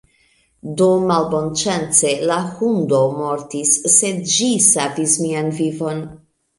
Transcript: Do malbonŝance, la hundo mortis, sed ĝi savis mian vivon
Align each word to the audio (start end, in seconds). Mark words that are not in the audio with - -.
Do 0.79 0.87
malbonŝance, 1.11 2.15
la 2.33 2.39
hundo 2.55 3.03
mortis, 3.21 3.77
sed 4.01 4.27
ĝi 4.35 4.53
savis 4.73 5.19
mian 5.29 5.57
vivon 5.63 6.07